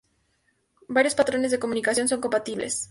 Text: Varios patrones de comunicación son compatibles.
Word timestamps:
Varios 0.87 1.13
patrones 1.13 1.51
de 1.51 1.59
comunicación 1.59 2.07
son 2.07 2.21
compatibles. 2.21 2.73